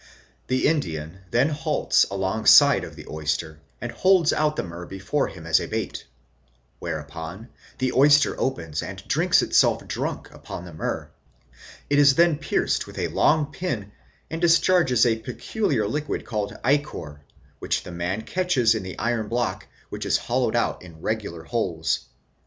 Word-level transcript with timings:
The 0.47 0.65
Indian 0.65 1.19
then 1.29 1.49
halts 1.49 2.05
alongside 2.09 2.83
of 2.83 2.95
the 2.95 3.05
oyster 3.07 3.59
and 3.79 3.91
holds 3.91 4.33
out 4.33 4.55
the 4.55 4.63
niyrrh 4.63 4.87
before 4.89 5.27
him 5.27 5.45
as 5.45 5.59
a 5.59 5.67
bait; 5.67 6.05
whereupon 6.79 7.49
the 7.77 7.93
oyster 7.93 8.33
opens 8.39 8.81
and 8.81 9.07
drinks 9.07 9.43
itself 9.43 9.87
drunk 9.87 10.31
upon 10.31 10.65
the 10.65 10.73
myrrh. 10.73 11.11
Then 11.87 11.99
it 11.99 11.99
is 11.99 12.15
pierced 12.41 12.87
with 12.87 12.97
a 12.97 13.09
long 13.09 13.51
pin 13.51 13.91
and 14.31 14.41
discharges 14.41 15.05
a 15.05 15.19
peculiar 15.19 15.87
liquid 15.87 16.25
called 16.25 16.57
ichor, 16.65 17.21
which 17.59 17.83
the 17.83 17.91
man 17.91 18.23
'catches 18.23 18.73
in 18.73 18.81
the 18.81 18.97
iron 18.97 19.27
block 19.27 19.67
whicb 19.91 20.03
is 20.05 20.17
hollowed 20.17 20.55
out 20.55 20.81
in 20.81 21.01
regular 21.01 21.43
holes. 21.43 22.05